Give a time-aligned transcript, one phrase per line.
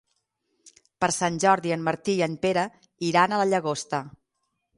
[1.03, 2.65] Per Sant Jordi en Martí i en Pere
[3.11, 4.03] iran a la Llagosta.